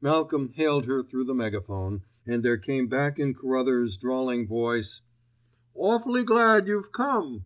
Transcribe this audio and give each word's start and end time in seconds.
Malcolm 0.00 0.50
hailed 0.54 0.84
her 0.84 1.02
through 1.02 1.24
the 1.24 1.34
megaphone, 1.34 2.04
and 2.24 2.44
there 2.44 2.56
came 2.56 2.86
back 2.86 3.18
in 3.18 3.34
Carruthers' 3.34 3.96
drawling 3.96 4.46
voice: 4.46 5.00
"Awfully 5.74 6.22
glad 6.22 6.68
you've 6.68 6.92
come!" 6.92 7.44